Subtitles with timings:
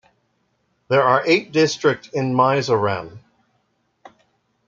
[0.87, 3.19] There are eight districts in Mizoram.